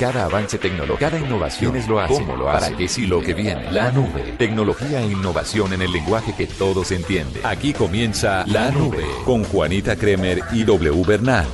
[0.00, 3.20] Cada avance tecnológico, cada innovación es lo hace, cómo lo hace, para qué sí lo
[3.20, 3.70] que viene.
[3.70, 4.32] La nube.
[4.38, 7.42] Tecnología e innovación en el lenguaje que todos entienden.
[7.44, 11.44] Aquí comienza La Nube con Juanita Kremer y W Bernal.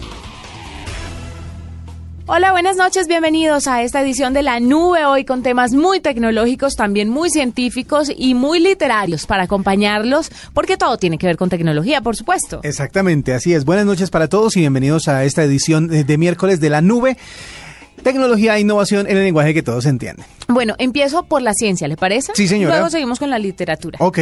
[2.27, 6.77] Hola, buenas noches, bienvenidos a esta edición de La Nube, hoy con temas muy tecnológicos,
[6.77, 12.01] también muy científicos y muy literarios para acompañarlos, porque todo tiene que ver con tecnología,
[12.01, 12.61] por supuesto.
[12.63, 13.65] Exactamente, así es.
[13.65, 17.17] Buenas noches para todos y bienvenidos a esta edición de miércoles de La Nube.
[18.07, 20.25] Tecnología e innovación en el lenguaje que todos entienden.
[20.47, 22.31] Bueno, empiezo por la ciencia, ¿le parece?
[22.37, 22.77] Sí, señora.
[22.77, 23.99] Luego seguimos con la literatura.
[24.01, 24.21] Ok.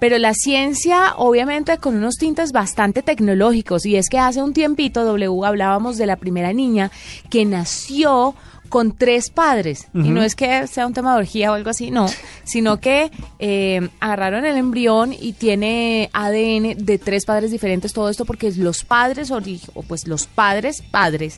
[0.00, 3.84] Pero la ciencia, obviamente, con unos tintes bastante tecnológicos.
[3.84, 6.90] Y es que hace un tiempito, W, hablábamos de la primera niña
[7.28, 8.34] que nació
[8.70, 9.88] con tres padres.
[9.92, 12.06] Y no es que sea un tema de orgía o algo así, no,
[12.44, 18.24] sino que eh, agarraron el embrión y tiene ADN de tres padres diferentes, todo esto
[18.24, 21.36] porque los padres, o pues los padres, padres,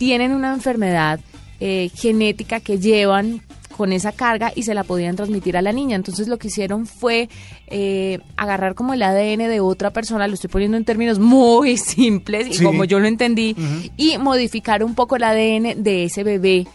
[0.00, 1.20] tienen una enfermedad
[1.60, 3.42] eh, genética que llevan
[3.76, 5.94] con esa carga y se la podían transmitir a la niña.
[5.94, 7.28] Entonces lo que hicieron fue
[7.66, 12.58] eh, agarrar como el ADN de otra persona, lo estoy poniendo en términos muy simples
[12.58, 13.54] y como yo lo entendí,
[13.98, 16.66] y modificar un poco el ADN de ese bebé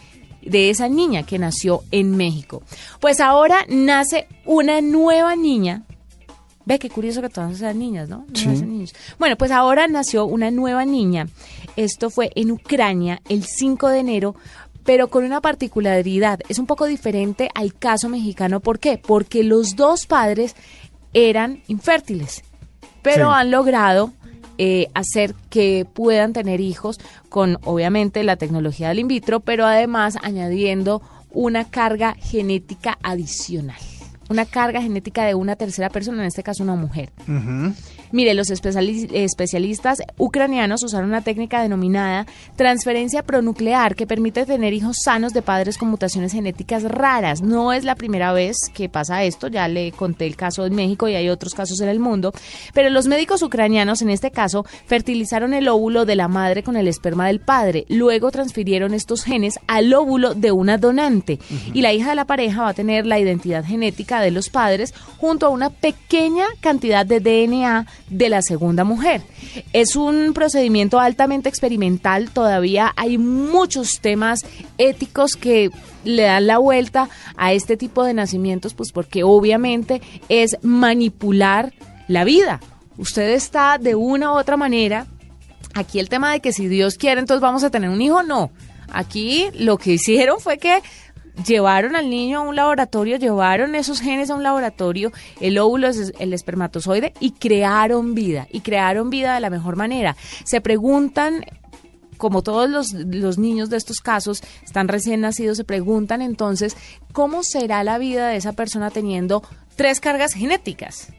[0.42, 2.62] de esa niña que nació en México.
[3.00, 5.82] Pues ahora nace una nueva niña.
[6.64, 8.24] Ve qué curioso que todas sean niñas, ¿no?
[9.18, 11.26] Bueno, pues ahora nació una nueva niña.
[11.76, 14.34] Esto fue en Ucrania el 5 de enero
[14.86, 16.40] pero con una particularidad.
[16.48, 18.60] Es un poco diferente al caso mexicano.
[18.60, 18.98] ¿Por qué?
[18.98, 20.54] Porque los dos padres
[21.12, 22.44] eran infértiles,
[23.02, 24.12] pero han logrado
[24.58, 26.98] eh, hacer que puedan tener hijos
[27.28, 33.76] con, obviamente, la tecnología del in vitro, pero además añadiendo una carga genética adicional
[34.28, 37.10] una carga genética de una tercera persona, en este caso una mujer.
[38.12, 42.26] Mire, los especialistas ucranianos usaron una técnica denominada
[42.56, 47.42] transferencia pronuclear que permite tener hijos sanos de padres con mutaciones genéticas raras.
[47.42, 51.08] No es la primera vez que pasa esto, ya le conté el caso en México
[51.08, 52.32] y hay otros casos en el mundo,
[52.74, 56.88] pero los médicos ucranianos en este caso fertilizaron el óvulo de la madre con el
[56.88, 61.38] esperma del padre, luego transfirieron estos genes al óvulo de una donante
[61.72, 64.94] y la hija de la pareja va a tener la identidad genética de los padres
[65.18, 69.22] junto a una pequeña cantidad de DNA de la segunda mujer.
[69.72, 74.44] Es un procedimiento altamente experimental, todavía hay muchos temas
[74.78, 75.70] éticos que
[76.04, 81.72] le dan la vuelta a este tipo de nacimientos, pues porque obviamente es manipular
[82.08, 82.60] la vida.
[82.98, 85.06] Usted está de una u otra manera,
[85.74, 88.50] aquí el tema de que si Dios quiere entonces vamos a tener un hijo, no.
[88.92, 90.80] Aquí lo que hicieron fue que
[91.44, 95.88] llevaron al niño a un laboratorio, llevaron esos genes a un laboratorio, el óvulo,
[96.18, 100.16] el espermatozoide, y crearon vida, y crearon vida de la mejor manera.
[100.44, 101.44] Se preguntan
[102.16, 106.74] como todos los, los, niños de estos casos están recién nacidos, se preguntan entonces
[107.12, 109.42] cómo será la vida de esa persona teniendo
[109.76, 111.12] tres cargas genéticas.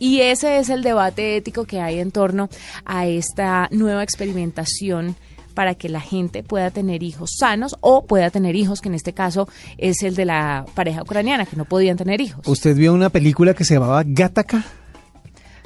[0.00, 2.48] Y ese es el debate ético que hay en torno
[2.84, 5.16] a esta nueva experimentación
[5.54, 9.12] para que la gente pueda tener hijos sanos o pueda tener hijos, que en este
[9.12, 9.48] caso
[9.78, 12.46] es el de la pareja ucraniana, que no podían tener hijos.
[12.46, 14.64] ¿Usted vio una película que se llamaba Gattaca?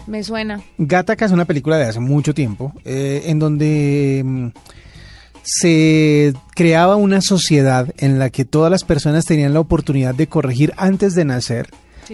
[0.06, 0.62] Me suena.
[0.78, 4.48] Gattaca es una película de hace mucho tiempo, eh, en donde mm,
[5.43, 10.72] se creaba una sociedad en la que todas las personas tenían la oportunidad de corregir
[10.77, 11.69] antes de nacer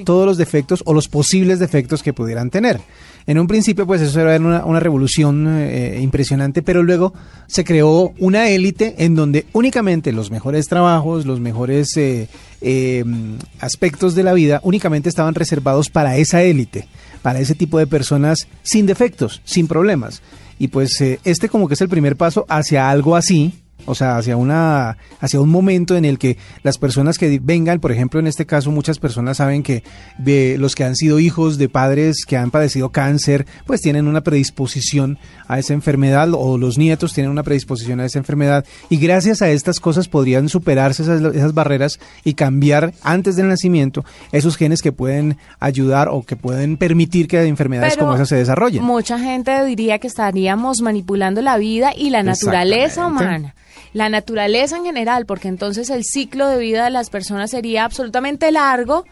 [0.05, 2.81] todos los defectos o los posibles defectos que pudieran tener.
[3.27, 7.15] En un principio, pues eso era una, revolución eh, impresionante, pero luego
[7.47, 12.29] se creó una élite en donde únicamente los mejores trabajos, los mejores eh,
[12.61, 16.87] em, aspectos de la vida, únicamente estaban reservados para esa élite,
[17.23, 20.21] para ese tipo de personas sin defectos, sin problemas.
[20.59, 23.55] Y pues eh, este como que es el primer paso hacia algo así,
[23.87, 27.93] o sea, hacia una hacia un momento en el que las personas que vengan, por
[27.93, 29.83] ejemplo, en este caso muchas personas saben que
[30.19, 34.23] de los que han sido hijos de padres que han padecido cáncer, pues tienen una
[34.23, 39.43] predisposición a esa enfermedad o los nietos tienen una predisposición a esa enfermedad y gracias
[39.43, 44.83] a estas cosas podrían superarse esas, esas barreras y cambiar antes del nacimiento esos genes
[44.83, 48.83] que pueden ayudar o que pueden permitir que enfermedades como esas se desarrollen.
[48.83, 53.55] Mucha gente diría que estaríamos manipulando la vida y la naturaleza humana
[53.95, 58.51] la naturaleza en general, porque entonces el ciclo de vida de las personas sería absolutamente
[58.51, 59.05] largo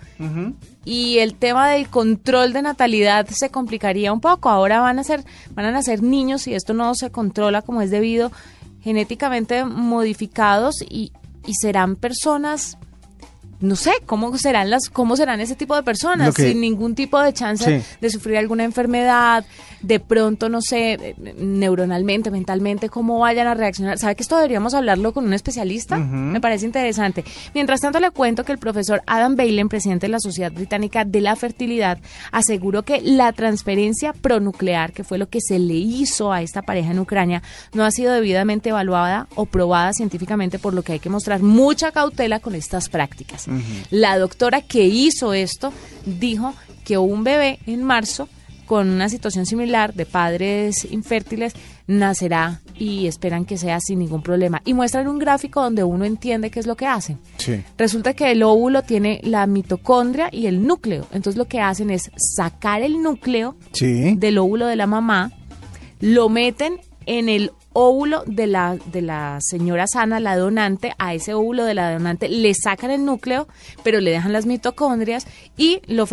[0.85, 4.51] y el tema del control de natalidad se complicaría un poco.
[4.51, 7.91] Ahora van a ser van a nacer niños y esto no se controla como es
[7.91, 8.33] debido
[8.83, 11.13] genéticamente modificados y,
[11.47, 12.77] y serán personas
[13.63, 17.33] no sé cómo serán las cómo serán ese tipo de personas sin ningún tipo de
[17.33, 19.45] chance de sufrir alguna enfermedad
[19.81, 25.13] de pronto no sé neuronalmente mentalmente cómo vayan a reaccionar sabe que esto deberíamos hablarlo
[25.13, 27.25] con un especialista me parece interesante.
[27.55, 31.21] Mientras tanto le cuento que el profesor Adam Bailen presidente de la Sociedad Británica de
[31.21, 31.99] la Fertilidad
[32.31, 36.93] aseguró que la transferencia pronuclear que fue lo que se le hizo a esta pareja
[36.93, 37.43] en Ucrania
[37.73, 41.93] no ha sido debidamente evaluada o probada científicamente por lo que hay que mostrar mucha
[41.93, 43.47] cautela con estas prácticas
[43.91, 45.73] la doctora que hizo esto
[46.05, 46.55] dijo
[46.85, 48.29] que un bebé en marzo
[48.67, 51.53] con una situación similar de padres infértiles
[51.87, 54.63] nacerá y esperan que sea sin ningún problema.
[54.65, 57.19] Y muestran un gráfico donde uno entiende qué es lo que hacen.
[57.77, 61.07] Resulta que el óvulo tiene la mitocondria y el núcleo.
[61.13, 65.33] Entonces lo que hacen es sacar el núcleo del óvulo de la mamá,
[66.01, 71.35] lo meten en el óvulo de la, de la señora sana, la donante, a ese
[71.35, 73.49] óvulo de la donante le sacan el núcleo,
[73.83, 75.27] pero le dejan las mitocondrias
[75.57, 76.07] y lo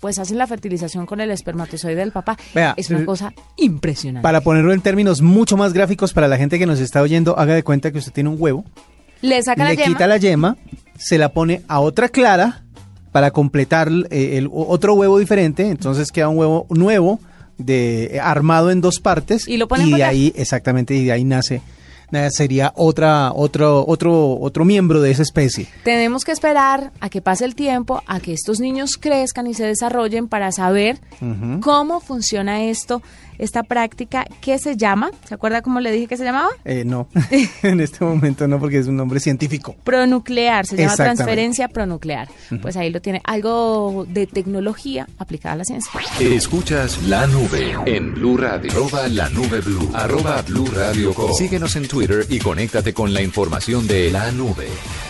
[0.00, 2.36] pues hacen la fertilización con el espermatozoide del papá.
[2.76, 4.22] es una cosa impresionante.
[4.22, 7.54] Para ponerlo en términos mucho más gráficos para la gente que nos está oyendo, haga
[7.54, 8.64] de cuenta que usted tiene un huevo.
[9.22, 10.56] Le saca le quita la yema,
[10.96, 12.62] se la pone a otra clara
[13.12, 17.18] para completar eh, el otro huevo diferente, entonces queda un huevo nuevo
[17.58, 21.62] de armado en dos partes y, lo de ahí exactamente y de ahí nace
[22.30, 25.68] sería otra otro otro otro miembro de esa especie.
[25.84, 29.64] Tenemos que esperar a que pase el tiempo, a que estos niños crezcan y se
[29.64, 30.98] desarrollen para saber
[31.60, 33.02] cómo funciona esto
[33.38, 36.48] esta práctica que se llama, ¿se acuerda cómo le dije que se llamaba?
[36.64, 37.08] Eh, no,
[37.62, 39.76] en este momento no, porque es un nombre científico.
[39.84, 42.28] Pronuclear, se llama transferencia pronuclear.
[42.62, 45.90] Pues ahí lo tiene, algo de tecnología aplicada a la ciencia.
[46.20, 51.88] Escuchas la nube en Blue Radio, arroba la nube Blue, arroba Blue Radio Síguenos en
[51.88, 54.68] Twitter y conéctate con la información de la nube.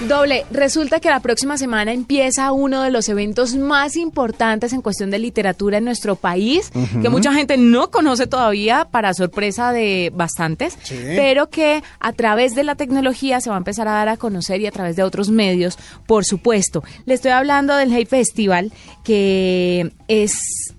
[0.09, 5.11] Doble, resulta que la próxima semana empieza uno de los eventos más importantes en cuestión
[5.11, 6.71] de literatura en nuestro país,
[7.01, 12.65] que mucha gente no conoce todavía para sorpresa de bastantes, pero que a través de
[12.65, 15.29] la tecnología se va a empezar a dar a conocer y a través de otros
[15.29, 16.83] medios, por supuesto.
[17.05, 18.73] Le estoy hablando del Hey Festival,
[19.05, 20.75] que es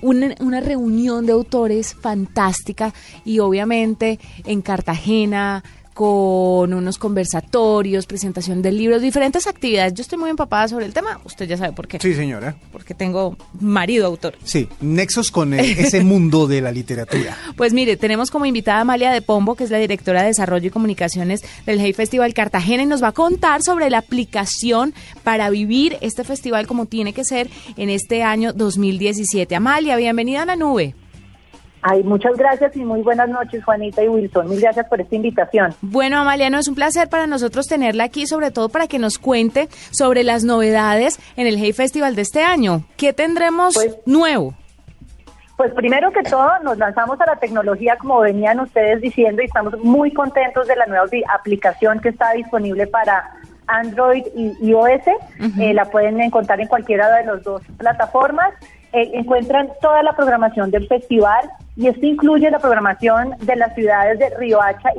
[0.00, 2.92] una, una, reunión de autores fantástica
[3.24, 5.62] y obviamente en Cartagena
[5.94, 9.94] con unos conversatorios, presentación de libros, diferentes actividades.
[9.94, 12.00] Yo estoy muy empapada sobre el tema, usted ya sabe por qué.
[12.00, 12.56] Sí, señora.
[12.72, 14.34] Porque tengo marido autor.
[14.42, 17.38] Sí, nexos con ese mundo de la literatura.
[17.56, 20.66] Pues mire, tenemos como invitada a Amalia de Pombo, que es la directora de Desarrollo
[20.66, 24.92] y Comunicaciones del Hey Festival Cartagena, y nos va a contar sobre la aplicación
[25.22, 29.54] para vivir este festival como tiene que ser en este año 2017.
[29.54, 30.94] Amalia, bienvenida a la nube.
[31.86, 34.48] Ay, muchas gracias y muy buenas noches, Juanita y Wilson.
[34.48, 35.74] Mil gracias por esta invitación.
[35.82, 39.18] Bueno, Amalia, no es un placer para nosotros tenerla aquí, sobre todo para que nos
[39.18, 42.84] cuente sobre las novedades en el Hey Festival de este año.
[42.96, 44.54] ¿Qué tendremos pues, nuevo?
[45.58, 49.78] Pues primero que todo, nos lanzamos a la tecnología, como venían ustedes diciendo, y estamos
[49.80, 51.04] muy contentos de la nueva
[51.34, 53.30] aplicación que está disponible para
[53.66, 55.02] Android y iOS.
[55.60, 58.54] Eh, la pueden encontrar en cualquiera de las dos plataformas.
[58.94, 64.18] Eh, encuentran toda la programación del festival y esto incluye la programación de las ciudades
[64.18, 64.90] de Riohacha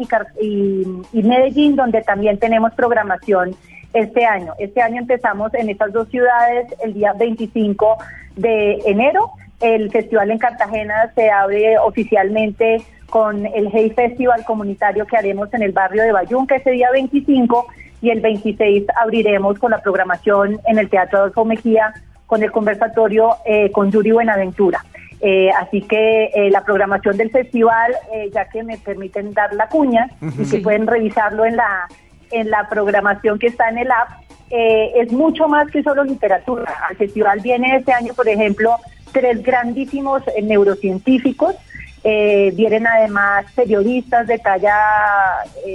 [0.42, 3.56] y, y, Medellín, donde también tenemos programación
[3.94, 4.54] este año.
[4.60, 7.98] Este año empezamos en estas dos ciudades el día 25
[8.36, 9.32] de enero.
[9.62, 15.62] El festival en Cartagena se abre oficialmente con el Hey Festival comunitario que haremos en
[15.62, 17.68] el barrio de Bayunca ese día 25
[18.02, 21.94] y el 26 abriremos con la programación en el Teatro Adolfo Mejía
[22.26, 24.84] con el conversatorio eh, con Yuri Buenaventura.
[25.22, 29.70] Eh, así que eh, la programación del festival, eh, ya que me permiten dar la
[29.70, 31.88] cuña y que pueden revisarlo en la,
[32.32, 36.72] en la programación que está en el app, es mucho más que solo literatura.
[36.88, 38.76] Al festival viene este año, por ejemplo,
[39.12, 41.56] tres grandísimos neurocientíficos.
[42.04, 44.78] vienen además periodistas de talla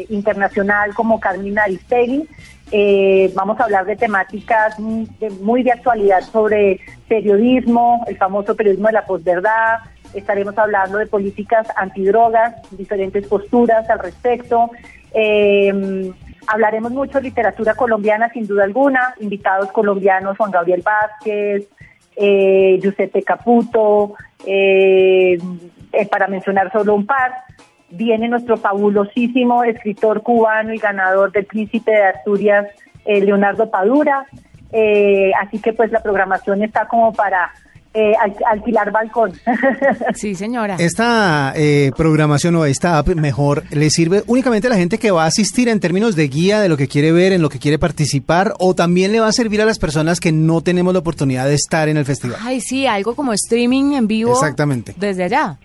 [0.08, 2.28] internacional como Carmina Aristegui,
[2.72, 8.92] eh, vamos a hablar de temáticas muy de actualidad sobre periodismo, el famoso periodismo de
[8.92, 9.80] la posverdad.
[10.14, 14.70] Estaremos hablando de políticas antidrogas, diferentes posturas al respecto.
[15.12, 16.12] Eh,
[16.46, 19.14] hablaremos mucho de literatura colombiana, sin duda alguna.
[19.20, 21.66] Invitados colombianos Juan Gabriel Vázquez,
[22.16, 25.38] eh, Giuseppe Caputo, eh,
[26.10, 27.32] para mencionar solo un par.
[27.90, 32.66] Viene nuestro fabulosísimo escritor cubano y ganador del Príncipe de Asturias,
[33.04, 34.26] eh, Leonardo Padura.
[34.72, 37.50] Eh, así que pues la programación está como para
[37.92, 38.12] eh,
[38.46, 39.32] alquilar balcón.
[40.14, 40.76] Sí, señora.
[40.78, 45.24] Esta eh, programación o esta app mejor le sirve únicamente a la gente que va
[45.24, 47.78] a asistir en términos de guía de lo que quiere ver, en lo que quiere
[47.78, 51.46] participar, o también le va a servir a las personas que no tenemos la oportunidad
[51.46, 52.38] de estar en el festival.
[52.42, 54.32] Ay, sí, algo como streaming en vivo.
[54.32, 54.94] Exactamente.
[54.96, 55.58] Desde allá.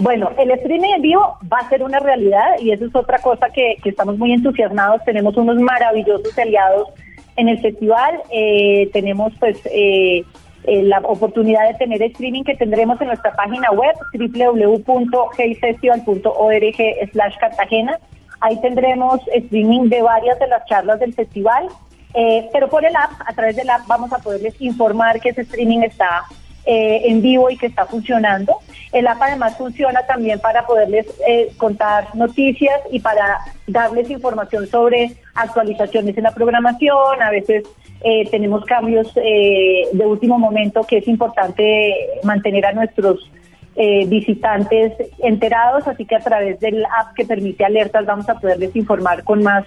[0.00, 3.50] Bueno, el streaming en vivo va a ser una realidad y eso es otra cosa
[3.50, 5.04] que, que estamos muy entusiasmados.
[5.04, 6.88] Tenemos unos maravillosos aliados
[7.36, 8.22] en el festival.
[8.30, 10.24] Eh, tenemos pues eh,
[10.64, 18.00] eh, la oportunidad de tener streaming que tendremos en nuestra página web www.heyfestival.org slash Cartagena.
[18.40, 21.68] Ahí tendremos streaming de varias de las charlas del festival,
[22.14, 25.42] eh, pero por el app, a través del app vamos a poderles informar que ese
[25.42, 26.22] streaming está
[26.66, 28.58] eh, en vivo y que está funcionando.
[28.92, 35.12] El app además funciona también para poderles eh, contar noticias y para darles información sobre
[35.34, 37.22] actualizaciones en la programación.
[37.22, 37.64] A veces
[38.02, 43.30] eh, tenemos cambios de último momento que es importante mantener a nuestros
[44.08, 49.24] visitantes enterados, así que a través del app que permite alertas vamos a poderles informar
[49.24, 49.64] con más,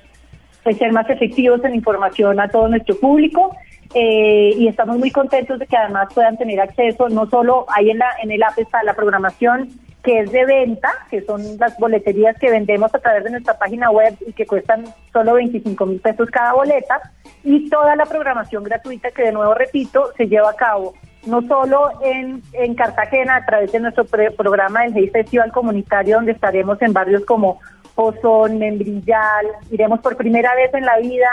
[0.63, 3.55] pues, ser más efectivos en información a todo nuestro público.
[3.93, 8.00] Eh, y estamos muy contentos de que además puedan tener acceso, no solo ahí en,
[8.00, 9.69] la, en el app está la programación
[10.03, 13.89] que es de venta, que son las boleterías que vendemos a través de nuestra página
[13.89, 14.83] web y que cuestan
[15.13, 17.00] solo 25 mil pesos cada boleta,
[17.43, 20.93] y toda la programación gratuita que de nuevo repito se lleva a cabo
[21.25, 26.33] no solo en, en Cartagena a través de nuestro programa del Hey Festival Comunitario, donde
[26.33, 27.59] estaremos en barrios como
[27.95, 31.29] Pozón, Membrillal, iremos por primera vez en la vida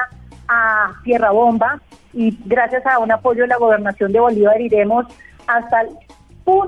[0.48, 1.80] a Tierra Bomba,
[2.12, 5.06] y gracias a un apoyo de la gobernación de Bolívar iremos
[5.46, 5.84] hasta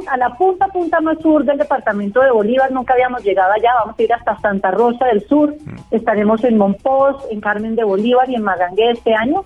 [0.08, 3.98] a la punta punta más sur del departamento de Bolívar, nunca habíamos llegado allá, vamos
[3.98, 5.76] a ir hasta Santa Rosa del Sur, mm.
[5.90, 9.44] estaremos en Monpós, en Carmen de Bolívar y en Magangué este año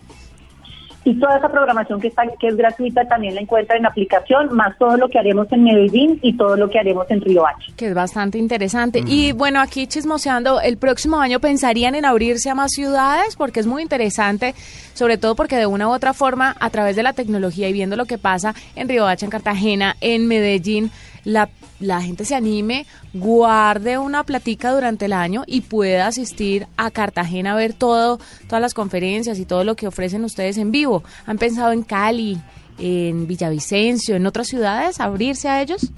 [1.06, 4.76] y toda esa programación que, está, que es gratuita también la encuentra en aplicación, más
[4.76, 7.72] todo lo que haremos en Medellín y todo lo que haremos en Río Hacha.
[7.76, 9.04] Que es bastante interesante.
[9.06, 13.36] Y bueno, aquí chismoseando, ¿el próximo año pensarían en abrirse a más ciudades?
[13.36, 14.56] Porque es muy interesante,
[14.94, 17.94] sobre todo porque de una u otra forma, a través de la tecnología y viendo
[17.94, 20.90] lo que pasa en Río Hacha, en Cartagena, en Medellín,
[21.26, 21.48] la,
[21.80, 27.52] la gente se anime, guarde una platica durante el año y pueda asistir a Cartagena
[27.52, 31.02] a ver todo, todas las conferencias y todo lo que ofrecen ustedes en vivo.
[31.26, 32.38] ¿Han pensado en Cali,
[32.78, 35.90] en Villavicencio, en otras ciudades, abrirse a ellos?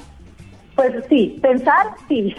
[0.75, 2.35] Pues sí, pensar sí.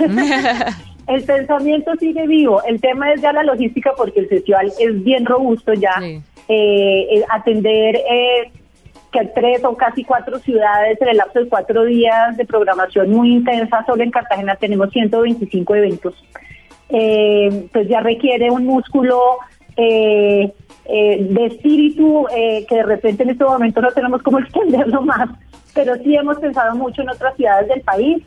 [1.07, 2.63] el pensamiento sigue vivo.
[2.63, 5.93] El tema es ya la logística porque el festival es bien robusto ya.
[6.01, 8.51] Eh, eh, atender eh,
[9.11, 13.33] que tres o casi cuatro ciudades en el lapso de cuatro días de programación muy
[13.33, 13.83] intensa.
[13.85, 16.13] Solo en Cartagena tenemos 125 eventos.
[16.89, 19.37] Eh, pues ya requiere un músculo
[19.77, 20.51] eh,
[20.85, 22.25] eh, de espíritu
[22.67, 25.29] que de repente en este momento no tenemos cómo extenderlo más,
[25.75, 28.23] pero sí hemos pensado mucho en otras ciudades del país.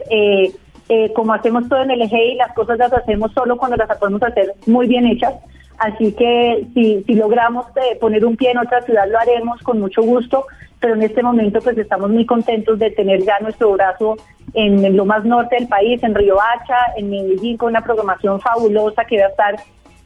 [1.15, 4.23] como hacemos todo en el eje y las cosas las hacemos solo cuando las podemos
[4.23, 5.35] hacer muy bien hechas.
[5.83, 7.67] Así que si, logramos
[8.01, 10.47] poner un pie en otra ciudad lo haremos con mucho gusto
[10.83, 14.17] pero en este momento pues estamos muy contentos de tener ya nuestro brazo
[14.53, 19.05] en, lo más norte del país, en Río Hacha, en Medellín, con una programación fabulosa
[19.05, 19.57] que va a estar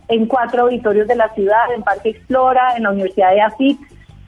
[0.09, 3.79] en cuatro auditorios de la ciudad, en Parque Explora, en la Universidad de AFIC,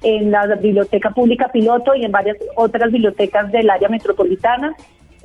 [0.03, 4.75] en la Biblioteca Pública Piloto y en varias otras bibliotecas del área metropolitana.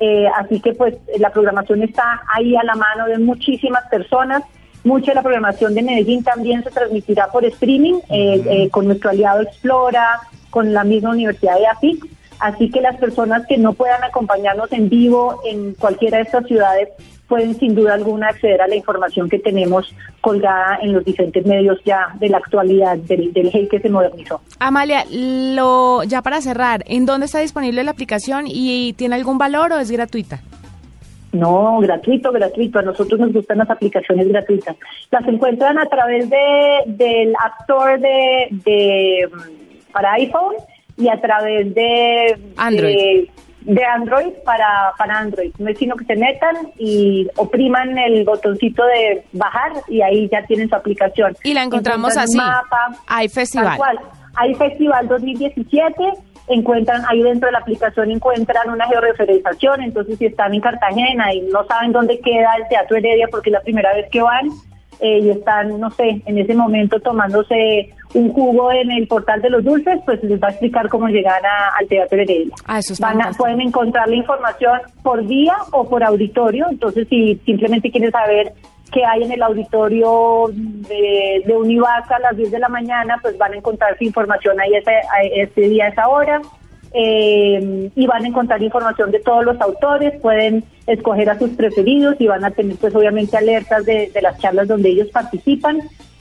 [0.00, 4.42] Eh, así que pues la programación está ahí a la mano de muchísimas personas.
[4.84, 9.10] Mucha de la programación de Medellín también se transmitirá por streaming eh, eh, con nuestro
[9.10, 12.06] aliado Explora, con la misma Universidad de AFIC.
[12.38, 16.90] Así que las personas que no puedan acompañarnos en vivo en cualquiera de estas ciudades
[17.28, 21.78] pueden sin duda alguna acceder a la información que tenemos colgada en los diferentes medios
[21.86, 24.42] ya de la actualidad del, del GEI que se modernizó.
[24.58, 29.72] Amalia, lo, ya para cerrar, ¿en dónde está disponible la aplicación y tiene algún valor
[29.72, 30.42] o es gratuita?
[31.34, 32.78] No, gratuito, gratuito.
[32.78, 34.76] A nosotros nos gustan las aplicaciones gratuitas.
[35.10, 39.28] Las encuentran a través de, del App Store de, de
[39.92, 40.54] para iPhone
[40.96, 43.28] y a través de Android.
[43.62, 45.52] De, Android para, para Android.
[45.58, 50.46] No es sino que se metan y opriman el botoncito de bajar y ahí ya
[50.46, 51.36] tienen su aplicación.
[51.42, 52.36] Y la encontramos así.
[52.36, 53.80] Mapa, hay festival.
[54.36, 56.12] Hay festival 2017
[56.48, 61.40] encuentran ahí dentro de la aplicación encuentran una georreferenciación, entonces si están en Cartagena y
[61.42, 64.48] no saben dónde queda el Teatro Heredia porque es la primera vez que van,
[65.00, 69.50] eh, y están, no sé, en ese momento tomándose un jugo en el portal de
[69.50, 71.42] los dulces, pues les va a explicar cómo llegar
[71.78, 72.54] al Teatro Heredia.
[72.66, 77.08] Ah, eso es Van a, pueden encontrar la información por día o por auditorio, entonces
[77.08, 78.52] si simplemente quieren saber
[78.94, 83.36] qué hay en el auditorio de, de Univaca a las 10 de la mañana, pues
[83.36, 84.92] van a encontrar información ahí ese,
[85.34, 86.40] ese día, esa hora.
[86.96, 92.14] Eh, y van a encontrar información de todos los autores, pueden escoger a sus preferidos
[92.20, 95.80] y van a tener pues obviamente alertas de, de las charlas donde ellos participan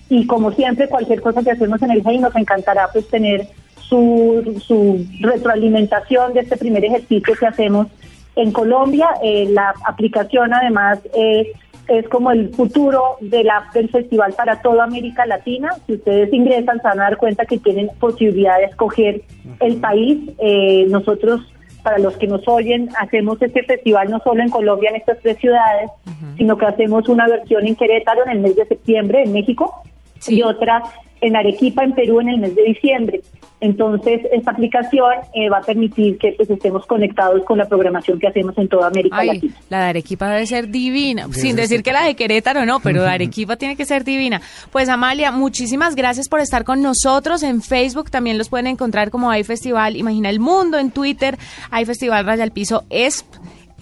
[0.09, 3.47] y como siempre cualquier cosa que hacemos en el GEI nos encantará pues tener
[3.87, 7.87] su, su retroalimentación de este primer ejercicio que hacemos
[8.35, 9.09] en Colombia.
[9.21, 11.53] Eh, la aplicación además eh,
[11.87, 13.49] es como el futuro del
[13.89, 15.69] festival para toda América Latina.
[15.85, 19.21] Si ustedes ingresan, se van a dar cuenta que tienen posibilidad de escoger
[19.59, 20.31] el país.
[20.39, 21.41] Eh, nosotros,
[21.83, 25.37] para los que nos oyen, hacemos este festival no solo en Colombia, en estas tres
[25.37, 25.91] ciudades,
[26.37, 29.83] sino que hacemos una versión en Querétaro en el mes de septiembre, en México,
[30.27, 30.83] y otra
[31.23, 33.21] en Arequipa, en Perú, en el mes de diciembre.
[33.61, 38.27] Entonces, esta aplicación eh, va a permitir que pues, estemos conectados con la programación que
[38.27, 39.55] hacemos en toda América Latina.
[39.69, 43.09] La de Arequipa debe ser divina, sin decir que la de Querétaro no, pero de
[43.09, 44.41] Arequipa tiene que ser divina.
[44.69, 47.41] Pues Amalia, muchísimas gracias por estar con nosotros.
[47.41, 51.37] En Facebook también los pueden encontrar como hay Festival Imagina el Mundo, en Twitter
[51.71, 53.33] hay Festival Raya al Piso ESP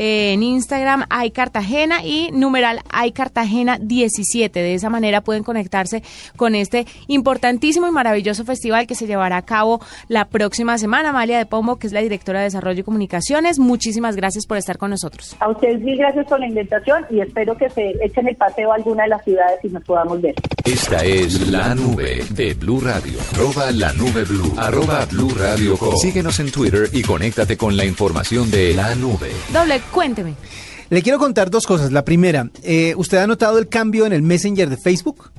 [0.03, 4.59] en Instagram hay Cartagena y numeral hay Cartagena 17.
[4.59, 6.01] De esa manera pueden conectarse
[6.35, 11.09] con este importantísimo y maravilloso festival que se llevará a cabo la próxima semana.
[11.09, 14.79] Amalia de Pombo, que es la directora de Desarrollo y Comunicaciones, muchísimas gracias por estar
[14.79, 15.35] con nosotros.
[15.39, 18.75] A ustedes mil gracias por la invitación y espero que se echen el paseo a
[18.77, 20.33] alguna de las ciudades y nos podamos ver.
[20.65, 23.19] Esta es la nube de Blue Radio.
[23.35, 24.51] Arroba la nube Blue.
[24.57, 29.31] Arroba Blue Radio Síguenos en Twitter y conéctate con la información de la nube.
[29.53, 30.35] Doble Cuénteme.
[30.89, 31.91] Le quiero contar dos cosas.
[31.91, 35.31] La primera, eh, ¿usted ha notado el cambio en el Messenger de Facebook?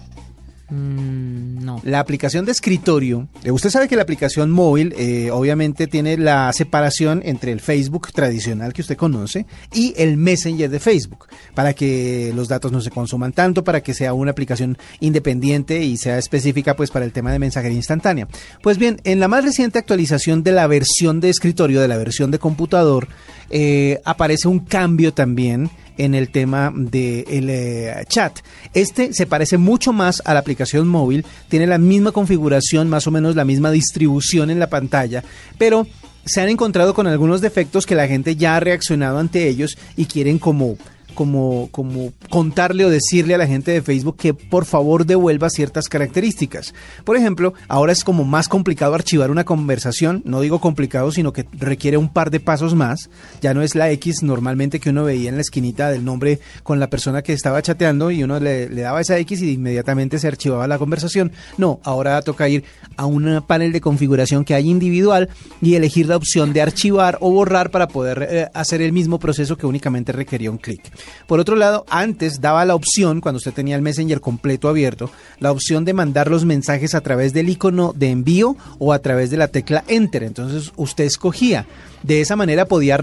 [0.73, 1.83] Mm, no.
[1.85, 6.51] La aplicación de escritorio, eh, usted sabe que la aplicación móvil eh, obviamente tiene la
[6.55, 12.33] separación entre el Facebook tradicional que usted conoce y el Messenger de Facebook, para que
[12.35, 16.75] los datos no se consuman tanto, para que sea una aplicación independiente y sea específica
[16.75, 18.27] pues para el tema de mensajería instantánea.
[18.63, 22.31] Pues bien, en la más reciente actualización de la versión de escritorio, de la versión
[22.31, 23.09] de computador,
[23.51, 28.39] eh, aparece un cambio también en el tema del eh, chat.
[28.75, 33.11] Este se parece mucho más a la aplicación móvil, tiene la misma configuración, más o
[33.11, 35.23] menos la misma distribución en la pantalla,
[35.59, 35.87] pero
[36.25, 40.07] se han encontrado con algunos defectos que la gente ya ha reaccionado ante ellos y
[40.07, 40.77] quieren como
[41.13, 45.89] como, como contarle o decirle a la gente de Facebook que por favor devuelva ciertas
[45.89, 46.75] características.
[47.05, 51.47] Por ejemplo, ahora es como más complicado archivar una conversación, no digo complicado, sino que
[51.53, 53.11] requiere un par de pasos más.
[53.41, 56.81] Ya no es la X normalmente que uno veía en la esquinita del nombre con
[56.81, 60.67] la persona que estaba chateando y uno le, daba esa X y inmediatamente se archivaba
[60.67, 61.33] la conversación.
[61.59, 62.65] No, ahora toca ir
[62.97, 65.29] a un panel de configuración que hay individual
[65.61, 69.57] y elegir la opción de archivar o borrar para poder eh, hacer el mismo proceso
[69.57, 70.83] que únicamente requería un clic.
[71.27, 75.53] Por otro lado, antes daba la opción, cuando usted tenía el Messenger completo abierto, la
[75.53, 79.37] opción de mandar los mensajes a través del icono de envío o a través de
[79.37, 80.23] la tecla Enter.
[80.23, 81.67] Entonces usted escogía
[82.03, 82.99] de esa manera podía,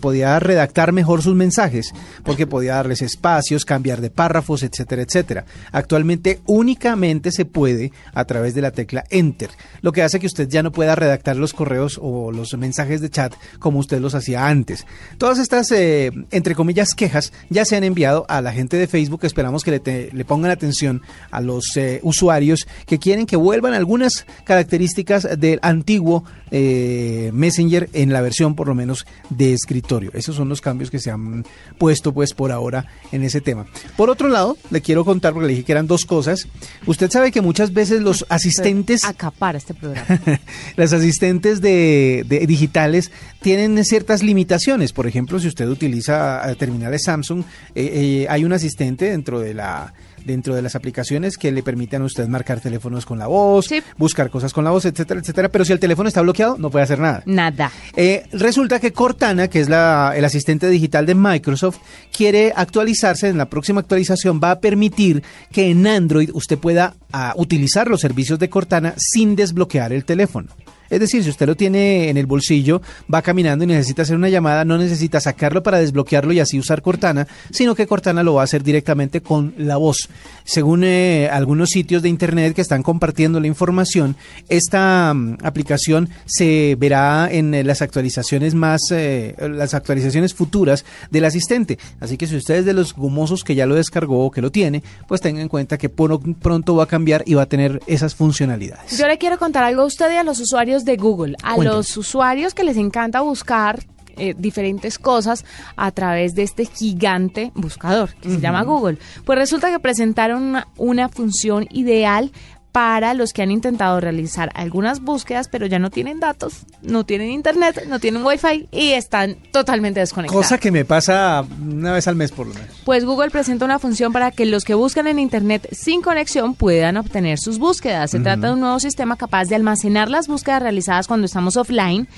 [0.00, 1.92] podía redactar mejor sus mensajes,
[2.24, 5.44] porque podía darles espacios, cambiar de párrafos, etcétera, etcétera.
[5.72, 9.50] Actualmente únicamente se puede a través de la tecla Enter,
[9.82, 13.10] lo que hace que usted ya no pueda redactar los correos o los mensajes de
[13.10, 14.86] chat como usted los hacía antes.
[15.18, 19.24] Todas estas, eh, entre comillas, quejas ya se han enviado a la gente de Facebook.
[19.24, 25.28] Esperamos que le, pongan atención a los eh, usuarios que quieren que vuelvan algunas características
[25.38, 30.10] del antiguo eh, Messenger en la versión por lo menos de escritorio.
[30.12, 31.44] Esos son los cambios que se han
[31.78, 33.66] puesto pues por ahora en ese tema.
[33.96, 36.46] Por otro lado, le quiero contar, porque le dije que eran dos cosas.
[36.86, 39.04] Usted sabe que muchas veces los asistentes...
[39.04, 40.20] Acapara este programa.
[40.76, 44.92] las asistentes de, digitales tienen ciertas limitaciones.
[44.92, 49.94] Por ejemplo, si usted utiliza terminales Samsung, eh, eh, hay un asistente dentro de la
[50.24, 54.30] dentro de las aplicaciones que le permiten a usted marcar teléfonos con la voz, buscar
[54.30, 55.48] cosas con la voz, etcétera, etcétera.
[55.48, 57.22] Pero si el teléfono está bloqueado, no puede hacer nada.
[57.26, 57.70] Nada.
[57.96, 61.78] Eh, resulta que Cortana, que es la, el asistente digital de Microsoft,
[62.12, 63.28] quiere actualizarse.
[63.28, 68.00] En la próxima actualización va a permitir que en Android usted pueda ah, utilizar los
[68.00, 70.48] servicios de Cortana sin desbloquear el teléfono.
[70.94, 72.80] Es decir, si usted lo tiene en el bolsillo,
[73.12, 76.82] va caminando y necesita hacer una llamada, no necesita sacarlo para desbloquearlo y así usar
[76.82, 80.08] Cortana, sino que Cortana lo va a hacer directamente con la voz.
[80.44, 84.14] Según eh, algunos sitios de internet que están compartiendo la información,
[84.48, 91.24] esta mm, aplicación se verá en eh, las actualizaciones más, eh, las actualizaciones futuras del
[91.24, 91.76] asistente.
[91.98, 94.52] Así que si usted es de los gumosos que ya lo descargó o que lo
[94.52, 98.14] tiene, pues tenga en cuenta que pronto va a cambiar y va a tener esas
[98.14, 98.96] funcionalidades.
[98.96, 101.96] Yo le quiero contar algo a usted y a los usuarios de Google, a los
[101.96, 103.84] usuarios que les encanta buscar
[104.16, 105.44] eh, diferentes cosas
[105.74, 108.98] a través de este gigante buscador que se llama Google.
[109.24, 112.30] Pues resulta que presentaron una, una función ideal
[112.74, 117.30] para los que han intentado realizar algunas búsquedas, pero ya no tienen datos, no tienen
[117.30, 120.44] internet, no tienen wifi y están totalmente desconectados.
[120.44, 122.70] Cosa que me pasa una vez al mes por lo menos.
[122.84, 126.96] Pues Google presenta una función para que los que buscan en Internet sin conexión puedan
[126.96, 128.10] obtener sus búsquedas.
[128.10, 132.08] Se trata de un nuevo sistema capaz de almacenar las búsquedas realizadas cuando estamos offline,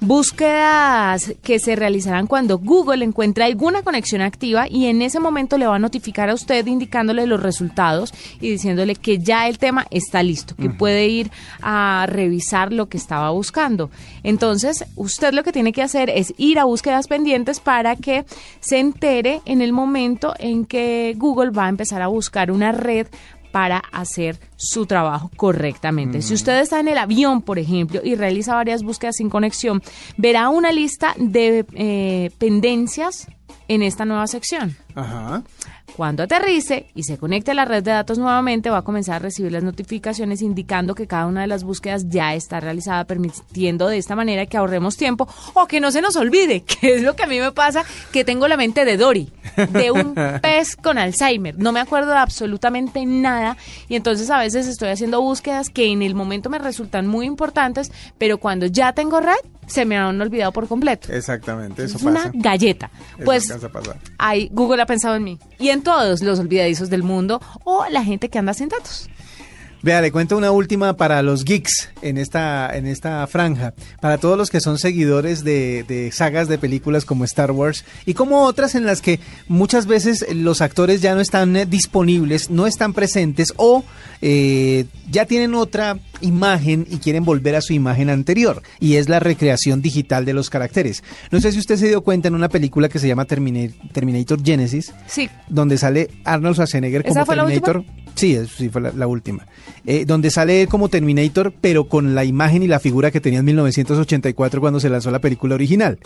[0.00, 5.66] búsquedas que se realizarán cuando Google encuentre alguna conexión activa y en ese momento le
[5.66, 10.22] va a notificar a usted indicándole los resultados y diciéndole que ya el tema está
[10.22, 13.90] listo, que puede ir a revisar lo que estaba buscando.
[14.22, 18.24] Entonces, usted lo que tiene que hacer es ir a búsquedas pendientes para que
[18.60, 23.06] se entere en el momento en que Google va a empezar a buscar una red
[23.52, 26.22] para hacer su trabajo correctamente.
[26.22, 29.82] Si usted está en el avión, por ejemplo, y realiza varias búsquedas sin conexión,
[30.16, 33.28] verá una lista de eh, pendencias
[33.68, 34.76] en esta nueva sección.
[34.94, 35.42] Ajá.
[35.96, 39.18] Cuando aterrice y se conecte a la red de datos nuevamente, va a comenzar a
[39.18, 43.98] recibir las notificaciones indicando que cada una de las búsquedas ya está realizada, permitiendo de
[43.98, 47.24] esta manera que ahorremos tiempo o que no se nos olvide, que es lo que
[47.24, 49.30] a mí me pasa, que tengo la mente de Dory,
[49.70, 51.58] de un pez con Alzheimer.
[51.58, 53.56] No me acuerdo de absolutamente nada
[53.88, 57.92] y entonces a veces estoy haciendo búsquedas que en el momento me resultan muy importantes,
[58.18, 59.34] pero cuando ya tengo red,
[59.66, 61.12] se me han olvidado por completo.
[61.12, 62.30] Exactamente, eso es una pasa.
[62.34, 62.90] galleta.
[63.16, 63.44] Eso Pues
[64.18, 68.02] ahí Google ha pensado en mí y en todos los olvidadizos del mundo o la
[68.02, 69.08] gente que anda sin datos.
[69.82, 73.72] Vea, le cuento una última para los geeks en esta, en esta franja.
[74.00, 78.12] Para todos los que son seguidores de, de sagas de películas como Star Wars y
[78.12, 82.66] como otras en las que muchas veces los actores ya no están eh, disponibles, no
[82.66, 83.82] están presentes o
[84.20, 88.62] eh, ya tienen otra imagen y quieren volver a su imagen anterior.
[88.80, 91.02] Y es la recreación digital de los caracteres.
[91.30, 94.42] No sé si usted se dio cuenta en una película que se llama Termina- Terminator
[94.44, 97.82] Genesis Sí, donde sale Arnold Schwarzenegger como ¿Esa fue la Terminator.
[98.14, 99.46] Sí, sí fue la, la última.
[99.86, 103.44] Eh, donde sale como Terminator, pero con la imagen y la figura que tenía en
[103.46, 105.98] 1984 cuando se lanzó la película original.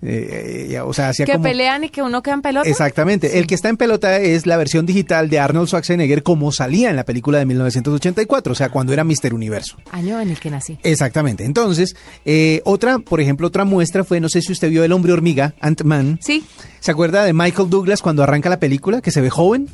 [0.00, 1.42] Eh, eh, o sea, hacía que como...
[1.44, 2.68] pelean y que uno queda en pelota.
[2.68, 3.38] Exactamente.
[3.38, 6.96] El que está en pelota es la versión digital de Arnold Schwarzenegger como salía en
[6.96, 9.34] la película de 1984, o sea, cuando era Mr.
[9.34, 9.76] Universo.
[9.90, 10.78] Año en el que nací.
[10.82, 11.44] Exactamente.
[11.44, 15.12] Entonces, eh, otra, por ejemplo, otra muestra fue, no sé si usted vio El Hombre
[15.12, 16.18] Hormiga, Ant-Man.
[16.22, 16.44] Sí,
[16.80, 19.00] ¿Se acuerda de Michael Douglas cuando arranca la película?
[19.00, 19.68] Que se ve joven.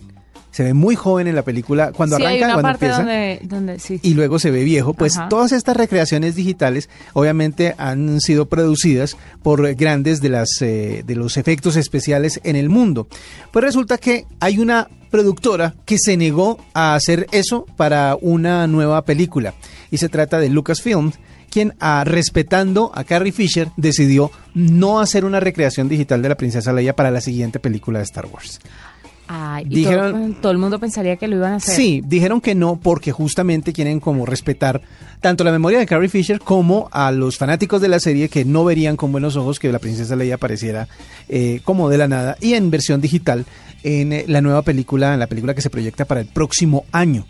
[0.55, 3.03] Se ve muy joven en la película cuando sí hay arranca, una cuando parte empieza.
[3.03, 3.99] donde, donde sí.
[4.05, 4.95] Y luego se ve viejo.
[4.95, 5.29] Pues Ajá.
[5.29, 11.39] todas estas recreaciones digitales obviamente han sido producidas por grandes de, las, eh, de los
[11.39, 13.09] efectos especiales en el mundo.
[13.51, 19.03] Pues resulta que hay una productora que se negó a hacer eso para una nueva
[19.05, 19.55] película.
[19.91, 21.11] Y se trata de Lucasfilm
[21.51, 26.73] quien ah, respetando a Carrie Fisher decidió no hacer una recreación digital de la princesa
[26.73, 28.61] Leia para la siguiente película de Star Wars.
[29.65, 31.75] Y dijeron- todo, todo el mundo pensaría que lo iban a hacer.
[31.75, 34.83] Sí, dijeron que no porque justamente quieren como respetar
[35.21, 38.65] tanto la memoria de Carrie Fisher como a los fanáticos de la serie que no
[38.65, 40.89] verían con buenos ojos que la princesa Leia apareciera
[41.29, 43.47] eh, como de la nada y en versión digital
[43.83, 47.27] en eh, la nueva película, en la película que se proyecta para el próximo año.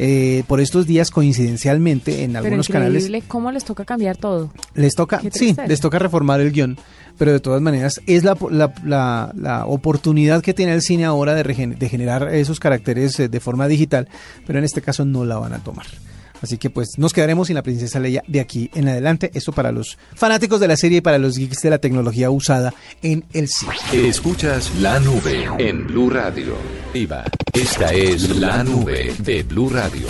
[0.00, 4.52] Eh, por estos días, coincidencialmente, en Pero algunos canales increíble cómo les toca cambiar todo.
[4.74, 6.78] les toca, sí, les toca reformar el guion,
[7.18, 11.34] pero de todas maneras es la, la, la- la oportunidad que tiene el cine ahora
[11.34, 14.08] de, regen- de generar esos caracteres eh, de forma digital,
[14.46, 15.86] pero en este caso no la van a tomar.
[16.40, 19.32] Así que pues nos quedaremos sin la princesa Leia de aquí en adelante.
[19.34, 22.72] Esto para los fanáticos de la serie y para los geeks de la tecnología usada
[23.02, 23.72] en el cine.
[24.08, 26.54] Escuchas la nube en Blue Radio.
[26.94, 30.06] Viva, esta es la nube de Blue Radio.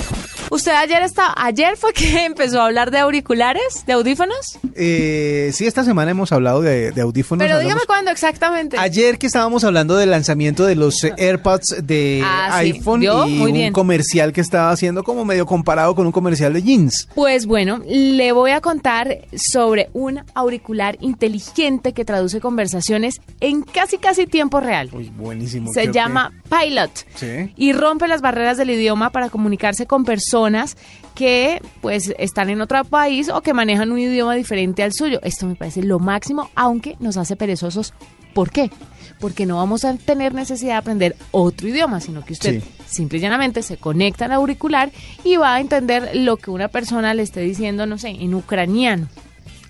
[0.50, 4.58] ¿Usted ayer está, ayer fue que empezó a hablar de auriculares, de audífonos?
[4.74, 7.42] Eh, sí, esta semana hemos hablado de, de audífonos.
[7.44, 8.78] Pero hablamos- dígame cuándo exactamente.
[8.78, 13.50] Ayer que estábamos hablando del lanzamiento de los eh, AirPods de Ah, iPhone y Muy
[13.50, 13.72] un bien.
[13.74, 17.08] comercial que estaba haciendo como medio comparado con un comercial de jeans.
[17.14, 23.98] Pues bueno, le voy a contar sobre un auricular inteligente que traduce conversaciones en casi
[23.98, 24.88] casi tiempo real.
[24.92, 25.72] Uy, buenísimo.
[25.74, 27.52] Se que- llama Pilot Sí.
[27.56, 30.76] y rompe las barreras del idioma para comunicarse con personas personas
[31.14, 35.18] que pues están en otro país o que manejan un idioma diferente al suyo.
[35.22, 37.92] Esto me parece lo máximo, aunque nos hace perezosos.
[38.34, 38.70] ¿Por qué?
[39.18, 42.68] Porque no vamos a tener necesidad de aprender otro idioma, sino que usted Sí.
[42.86, 44.92] simple y llanamente se conecta al auricular
[45.24, 49.08] y va a entender lo que una persona le esté diciendo, no sé, en ucraniano,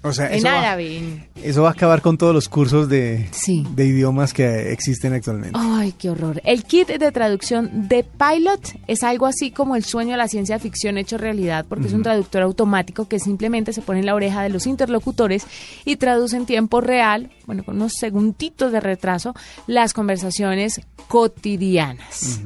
[0.02, 1.28] O sea, en eso árabe.
[1.42, 3.66] eso va a acabar con todos los cursos de, Sí.
[3.74, 5.58] de idiomas que existen actualmente.
[5.60, 6.40] Ay, qué horror.
[6.44, 10.58] El kit de traducción de Pilot es algo así como el sueño de la ciencia
[10.58, 14.42] ficción hecho realidad, porque es un traductor automático que simplemente se pone en la oreja
[14.42, 15.46] de los interlocutores
[15.84, 19.34] y traduce en tiempo real, bueno, con unos segunditos de retraso,
[19.66, 22.40] las conversaciones cotidianas.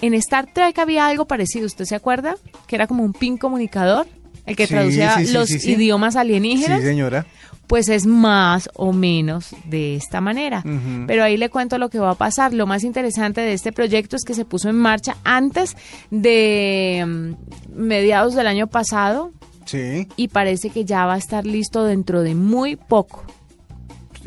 [0.00, 2.36] En Star Trek había algo parecido, ¿usted se acuerda?
[2.68, 4.06] Que era como un pin comunicador,
[4.48, 7.26] el que Sí, traducía sí, sí, los idiomas alienígenas Sí, señora.
[7.66, 10.64] pues es más o menos de esta manera.
[11.06, 12.52] Pero ahí le cuento lo que va a pasar.
[12.54, 15.76] Lo más interesante de este proyecto es que se puso en marcha antes
[16.10, 19.32] de mm, mediados del año pasado
[19.66, 20.08] Sí.
[20.16, 23.24] y parece que ya va a estar listo dentro de muy poco.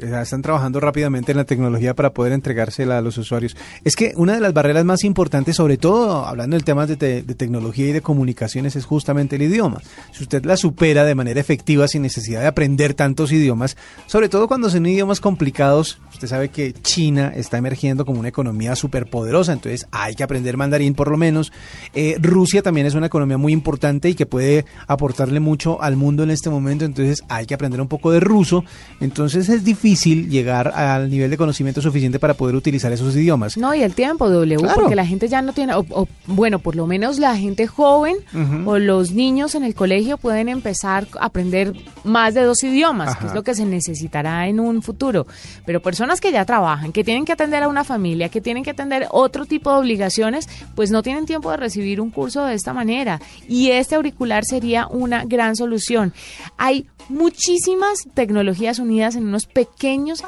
[0.10, 3.56] Ya están trabajando rápidamente en la tecnología para poder entregársela a los usuarios.
[3.84, 7.22] Es que una de las barreras más importantes, sobre todo hablando del tema de, te-
[7.22, 9.80] de tecnología y de comunicaciones, es justamente el idioma.
[10.12, 14.48] Si usted la supera de manera efectiva sin necesidad de aprender tantos idiomas, sobre todo
[14.48, 19.86] cuando son idiomas complicados, usted sabe que China está emergiendo como una economía superpoderosa, entonces
[19.92, 21.52] hay que aprender mandarín por lo menos.
[21.94, 26.24] Eh, Rusia también es una economía muy importante y que puede aportarle mucho al mundo
[26.24, 28.64] en este momento, entonces hay que aprender un poco de ruso.
[29.00, 33.58] Entonces es difícil llegar al nivel de conocimiento suficiente para poder utilizar esos idiomas.
[33.58, 34.82] No, y el tiempo, W, Claro.
[34.82, 38.18] porque la gente ya no tiene, o, o, bueno, por lo menos la gente joven
[38.66, 41.74] o los niños en el colegio pueden empezar a aprender
[42.04, 45.28] más de dos idiomas, que es lo que se necesitará en un futuro.
[45.66, 48.72] Pero personas que ya trabajan, que tienen que atender a una familia, que tienen que
[48.72, 52.74] atender otro tipo de obligaciones, pues no tienen tiempo de recibir un curso de esta
[52.74, 53.20] manera.
[53.48, 56.14] Y este auricular sería una gran solución.
[56.58, 59.81] Hay muchísimas tecnologías unidas en unos pequeños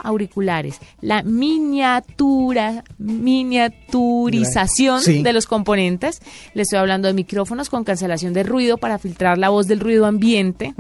[0.04, 0.80] auriculares.
[1.02, 5.24] La miniatura, miniaturización Sí.
[5.24, 6.22] de los componentes.
[6.54, 10.06] Le estoy hablando de micrófonos con cancelación de ruido para filtrar la voz del ruido
[10.06, 10.74] ambiente,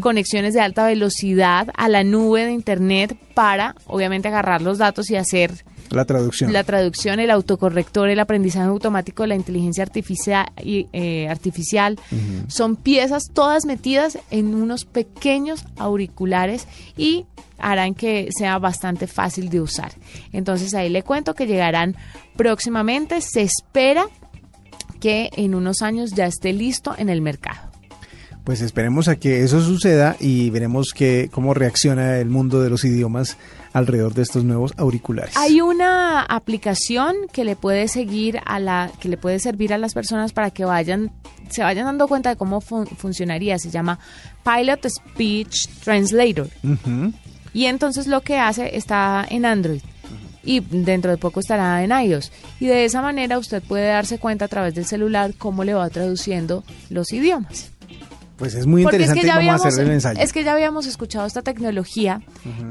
[0.00, 5.16] conexiones de alta velocidad a la nube de internet para, obviamente, agarrar los datos y
[5.16, 6.52] hacer La traducción.
[6.52, 11.98] la traducción, el autocorrector, el aprendizaje automático la inteligencia artificial, y, eh, artificial.
[12.48, 17.26] son piezas todas metidas en unos pequeños auriculares y
[17.58, 19.92] harán que sea bastante fácil de usar.
[20.32, 21.96] Entonces ahí le cuento que llegarán
[22.36, 23.20] próximamente.
[23.20, 24.06] Se espera
[25.00, 27.67] que en unos años ya esté listo en el mercado.
[28.48, 32.82] Pues esperemos a que eso suceda y veremos que, cómo reacciona el mundo de los
[32.82, 33.36] idiomas
[33.74, 35.36] alrededor de estos nuevos auriculares.
[35.36, 39.92] Hay una aplicación que le puede seguir a la que le puede servir a las
[39.92, 41.12] personas para que vayan
[41.50, 43.58] se vayan dando cuenta de cómo fun- funcionaría.
[43.58, 43.98] Se llama
[44.46, 46.48] Pilot Speech Translator.
[46.64, 47.12] Ujú.
[47.52, 49.82] Y entonces lo que hace está en Android.
[50.42, 52.32] Y dentro de poco estará en iOS.
[52.60, 55.90] Y de esa manera usted puede darse cuenta a través del celular cómo le va
[55.90, 57.72] traduciendo los idiomas.
[58.38, 60.20] Pues es muy es interesante que, habíamos, hacer el ensayo.
[60.20, 62.22] es que ya habíamos escuchado esta tecnología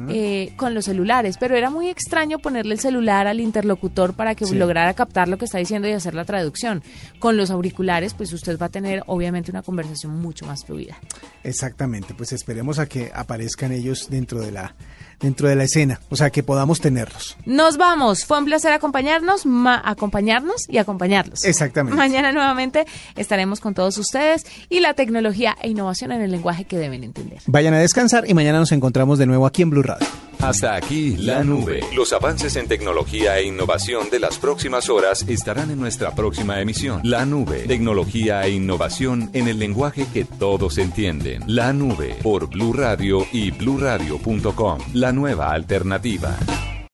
[0.10, 4.46] eh, con los celulares, pero era muy extraño ponerle el celular al interlocutor para que
[4.46, 4.56] Sí.
[4.56, 6.82] lograra captar lo que está diciendo y hacer la traducción.
[7.20, 10.98] Con los auriculares, pues usted va a tener obviamente una conversación mucho más fluida.
[11.44, 14.74] Exactamente, pues esperemos a que aparezcan ellos dentro de la
[15.20, 17.36] dentro de la escena, o sea, que podamos tenerlos.
[17.46, 18.26] Nos vamos.
[18.26, 21.44] Fue un placer acompañarnos, ma- acompañarnos y acompañarlos.
[21.46, 21.98] Exactamente.
[21.98, 26.78] Mañana nuevamente estaremos con todos ustedes y la tecnología e innovación en el lenguaje que
[26.78, 27.40] deben entender.
[27.48, 30.08] Vayan a descansar y mañana nos encontramos de nuevo aquí en Blue Radio.
[30.40, 31.80] Hasta aquí la nube.
[31.96, 37.02] Los avances en tecnología e innovación de las próximas horas estarán en nuestra próxima emisión.
[37.04, 37.64] La nube.
[37.68, 41.42] Tecnología e innovación en el lenguaje que todos entienden.
[41.48, 44.78] La nube por Blue Radio y bluradio.com
[45.12, 46.36] nueva alternativa.